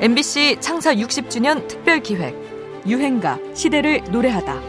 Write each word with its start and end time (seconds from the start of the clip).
MBC 0.00 0.58
창사 0.60 0.94
60주년 0.94 1.66
특별 1.66 2.00
기획 2.00 2.34
유행가 2.86 3.38
시대를 3.54 4.02
노래하다. 4.12 4.60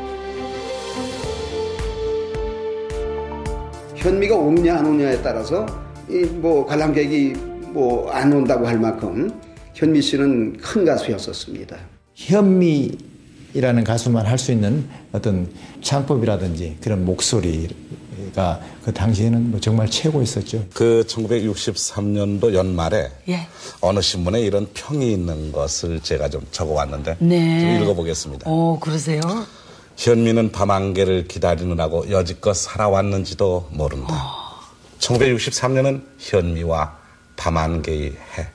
현미가 3.95 4.35
오느냐 4.35 4.77
안 4.77 4.85
오느냐에 4.87 5.21
따라서 5.21 5.65
이 6.09 6.25
뭐 6.41 6.65
관람객이 6.65 7.33
뭐 7.73 8.09
안 8.11 8.33
온다고 8.33 8.65
할 8.67 8.79
만큼 8.79 9.31
현미 9.75 10.01
씨는 10.01 10.57
큰 10.57 10.85
가수였었습니다. 10.85 11.77
현미 12.15 12.97
이라는 13.53 13.83
가수만 13.83 14.25
할 14.25 14.37
수 14.37 14.51
있는 14.51 14.87
어떤 15.11 15.51
창법이라든지 15.81 16.77
그런 16.81 17.03
목소리가 17.05 18.61
그 18.83 18.93
당시에는 18.93 19.51
뭐 19.51 19.59
정말 19.59 19.89
최고였었죠. 19.89 20.65
그 20.73 21.03
1963년도 21.07 22.53
연말에 22.53 23.11
예. 23.27 23.47
어느 23.81 24.01
신문에 24.01 24.41
이런 24.41 24.67
평이 24.73 25.11
있는 25.11 25.51
것을 25.51 25.99
제가 26.01 26.29
좀 26.29 26.45
적어왔는데 26.51 27.17
네. 27.19 27.59
좀 27.75 27.83
읽어보겠습니다. 27.83 28.43
어, 28.49 28.77
그러세요? 28.79 29.21
현미는 29.97 30.51
밤안개를 30.53 31.27
기다리느라고 31.27 32.09
여지껏 32.09 32.55
살아왔는지도 32.55 33.69
모른다. 33.73 34.37
1963년은 34.99 36.03
현미와 36.19 36.97
밤안개의 37.35 38.11
해. 38.37 38.47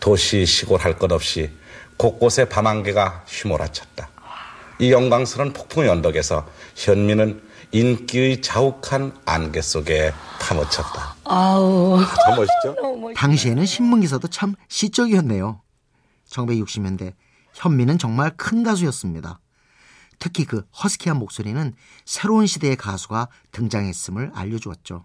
도시 0.00 0.44
시골 0.44 0.80
할 0.80 0.98
것 0.98 1.12
없이 1.12 1.48
곳곳에 2.06 2.48
밤안개가 2.48 3.26
휘몰아쳤다. 3.28 4.08
이 4.80 4.90
영광스러운 4.90 5.52
폭풍 5.52 5.88
언덕에서 5.88 6.48
현미는 6.74 7.40
인기의 7.70 8.42
자욱한 8.42 9.16
안개 9.24 9.62
속에 9.62 10.12
파묻혔다. 10.40 11.14
아우. 11.22 12.00
참 12.24 12.34
멋있죠? 12.34 12.74
너무 12.82 12.96
멋있- 13.02 13.14
당시에는 13.16 13.64
신문기사도 13.64 14.26
참 14.26 14.56
시적이었네요. 14.68 15.62
1960년대 16.28 17.14
현미는 17.54 17.98
정말 17.98 18.32
큰 18.36 18.64
가수였습니다. 18.64 19.38
특히 20.18 20.44
그 20.44 20.64
허스키한 20.82 21.16
목소리는 21.20 21.72
새로운 22.04 22.48
시대의 22.48 22.74
가수가 22.74 23.28
등장했음을 23.52 24.32
알려주었죠. 24.34 25.04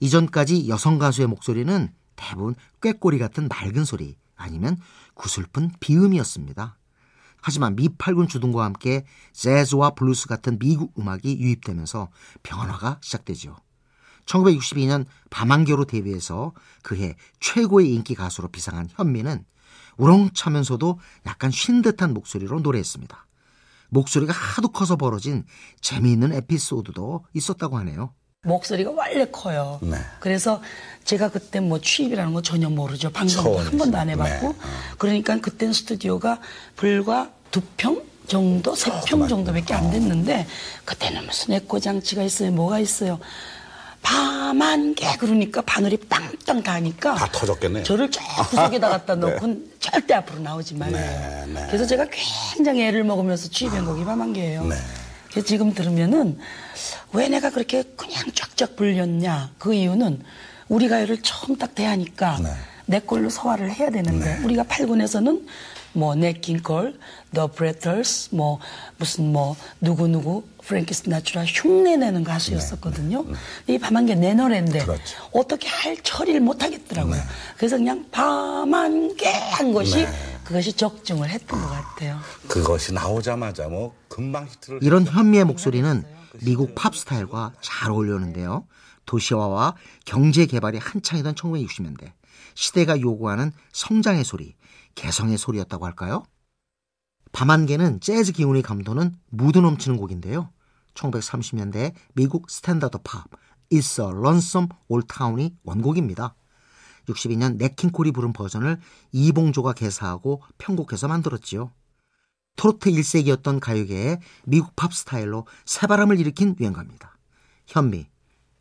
이전까지 0.00 0.68
여성 0.70 0.98
가수의 0.98 1.26
목소리는 1.26 1.92
대부분 2.16 2.54
꾀꼬리 2.80 3.18
같은 3.18 3.46
맑은 3.48 3.84
소리 3.84 4.16
아니면 4.36 4.76
구슬픈 5.14 5.70
비음이었습니다. 5.80 6.76
하지만 7.40 7.76
미팔군 7.76 8.26
주둔과 8.26 8.64
함께 8.64 9.04
재즈와 9.32 9.90
블루스 9.90 10.28
같은 10.28 10.58
미국 10.58 10.98
음악이 10.98 11.38
유입되면서 11.40 12.08
변화가 12.42 12.98
시작되죠. 13.02 13.56
1962년 14.24 15.04
밤안개로 15.28 15.84
데뷔해서 15.84 16.52
그해 16.82 17.16
최고의 17.40 17.92
인기 17.92 18.14
가수로 18.14 18.48
비상한 18.48 18.88
현미는 18.90 19.44
우렁차면서도 19.98 20.98
약간 21.26 21.50
쉰 21.50 21.82
듯한 21.82 22.14
목소리로 22.14 22.60
노래했습니다. 22.60 23.26
목소리가 23.90 24.32
하도 24.32 24.68
커서 24.68 24.96
벌어진 24.96 25.44
재미있는 25.80 26.32
에피소드도 26.32 27.26
있었다고 27.34 27.76
하네요. 27.78 28.14
목소리가 28.44 28.90
원래 28.92 29.24
커요. 29.26 29.78
네. 29.82 29.96
그래서 30.20 30.62
제가 31.04 31.28
그때 31.30 31.60
뭐 31.60 31.80
취입이라는 31.80 32.32
거 32.32 32.40
전혀 32.42 32.68
모르죠. 32.70 33.10
방송도. 33.10 33.58
한 33.58 33.76
번도 33.78 33.98
안 33.98 34.08
해봤고. 34.10 34.48
네. 34.48 34.54
그러니까 34.98 35.38
그땐 35.40 35.72
스튜디오가 35.72 36.40
불과 36.76 37.30
두 37.50 37.60
평 37.76 38.02
정도, 38.26 38.74
세 38.74 38.90
평 39.06 39.28
정도밖에 39.28 39.74
안 39.74 39.90
됐는데 39.90 40.46
그때는 40.86 41.26
무슨 41.26 41.54
에코 41.54 41.78
장치가 41.78 42.22
있어요. 42.22 42.52
뭐가 42.52 42.78
있어요. 42.78 43.18
밤안개 44.02 45.16
그러니까 45.18 45.62
바늘이 45.62 45.96
땅땅 46.08 46.62
닿으니까 46.62 47.14
다 47.14 47.28
터졌겠네요. 47.32 47.84
저를 47.84 48.10
저 48.10 48.20
구석에다 48.50 48.88
갖다 48.90 49.14
놓고는 49.16 49.72
절대 49.80 50.14
앞으로 50.14 50.40
나오지 50.40 50.74
말래요. 50.74 51.46
네, 51.46 51.52
네. 51.54 51.66
그래서 51.68 51.86
제가 51.86 52.06
굉장히 52.54 52.82
애를 52.84 53.04
먹으면서 53.04 53.48
취입한 53.48 53.84
곡이 53.86 54.04
밤안개예요. 54.04 54.64
네. 55.34 55.40
그래서 55.40 55.46
지금 55.46 55.74
들으면은 55.74 56.38
왜 57.12 57.28
내가 57.28 57.50
그렇게 57.50 57.82
그냥 57.96 58.24
쫙쫙 58.34 58.76
불렸냐 58.76 59.50
그 59.58 59.74
이유는 59.74 60.22
우리 60.68 60.88
가요를 60.88 61.22
처음 61.22 61.56
딱 61.58 61.74
대하니까 61.74 62.38
네. 62.42 62.50
내 62.86 63.00
걸로 63.00 63.28
소화를 63.30 63.70
해야 63.70 63.90
되는데 63.90 64.38
우리가 64.44 64.64
8군에서는 64.64 65.46
뭐 65.96 66.14
네킹콜, 66.16 66.98
더 67.32 67.46
브레터스, 67.46 68.34
뭐 68.34 68.58
무슨 68.98 69.32
뭐 69.32 69.56
누구 69.80 70.08
누구 70.08 70.42
프랭키 70.64 70.92
스나츄라 70.92 71.44
흉내내는 71.44 72.24
가수였었거든요. 72.24 73.24
이 73.68 73.78
밤안개 73.78 74.16
내 74.16 74.34
노래인데 74.34 74.80
네. 74.80 74.84
그렇죠. 74.84 75.16
어떻게 75.32 75.68
할 75.68 75.96
처리를 76.02 76.40
못 76.40 76.62
하겠더라고요. 76.62 77.14
네. 77.14 77.20
그래서 77.56 77.76
그냥 77.76 78.04
밤안개 78.10 79.30
한 79.52 79.72
것이 79.72 80.06
그것이 80.42 80.72
적중을 80.72 81.30
했던 81.30 81.60
것 81.60 81.68
같아요. 81.68 82.18
그것이 82.48 82.92
나오자마자 82.92 83.68
뭐 83.68 83.94
이런 84.80 85.04
현미의 85.04 85.44
목소리는 85.44 86.04
미국 86.42 86.74
팝 86.74 86.94
스타일과 86.94 87.52
잘 87.60 87.90
어울렸는데요. 87.90 88.66
도시화와 89.06 89.74
경제 90.04 90.46
개발이 90.46 90.78
한창이던 90.78 91.34
1960년대 91.34 92.12
시대가 92.54 93.00
요구하는 93.00 93.52
성장의 93.72 94.24
소리, 94.24 94.54
개성의 94.94 95.38
소리였다고 95.38 95.84
할까요? 95.86 96.24
밤안개는 97.32 98.00
재즈 98.00 98.32
기운이 98.32 98.62
감도는 98.62 99.16
무드 99.30 99.58
넘치는 99.58 99.96
곡인데요. 99.96 100.50
1930년대 100.94 101.92
미국 102.14 102.48
스탠다드 102.48 102.98
팝 103.02 103.24
It's 103.72 104.00
a 104.00 104.08
Lonesome 104.10 104.68
Old 104.88 105.08
Town이 105.12 105.56
원곡입니다. 105.64 106.34
62년 107.08 107.56
냇 107.56 107.75
킹 107.75 107.93
콜이 107.93 108.12
부른 108.12 108.32
버전을 108.32 108.78
이봉조가 109.12 109.72
개사하고 109.72 110.42
편곡해서 110.58 111.08
만들었지요. 111.08 111.72
트로트 112.56 112.90
1세기였던 112.90 113.60
가요계에 113.60 114.18
미국 114.44 114.74
팝 114.76 114.94
스타일로 114.94 115.46
새바람을 115.64 116.20
일으킨 116.20 116.54
유행가입니다. 116.58 117.16
현미, 117.66 118.06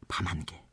밤안개. 0.07 0.63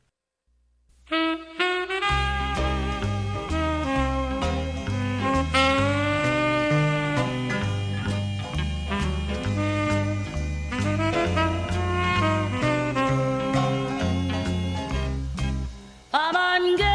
밤안개가 16.11 16.89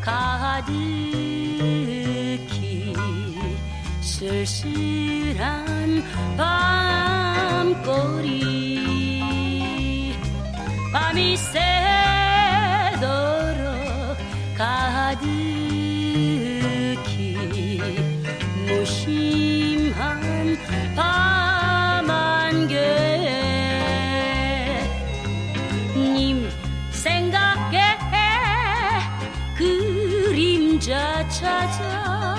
가득 0.00 0.93
쓸쓸한 4.44 6.04
밤거리. 6.36 7.64
밤이 10.92 11.36
새도록 11.36 11.64
가득히 14.56 15.24
무심한 18.66 20.58
밤안개. 20.94 22.74
님 25.96 26.50
생각에 26.90 27.80
그림자 29.56 31.26
찾아 31.28 32.33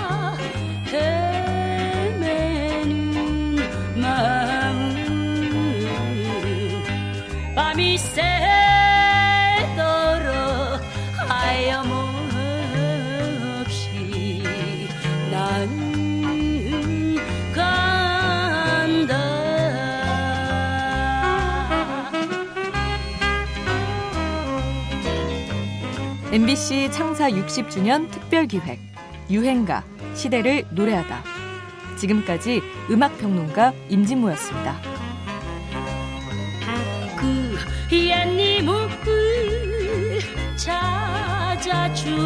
밤이 7.76 7.98
새도록 7.98 8.24
하염없이 11.28 12.08
나는 15.30 17.18
간다 17.54 19.18
MBC 26.32 26.92
창사 26.94 27.30
60주년 27.30 28.10
특별 28.10 28.48
기획 28.48 28.80
유행가 29.30 29.84
시대를 30.14 30.64
노래하다. 30.72 31.24
지금까지 31.98 32.62
음악 32.90 33.18
평론가 33.18 33.74
임진모였습니다. 33.90 34.95
그 37.90 37.96
옛님을 37.96 38.90
찾아주려나 40.56 42.26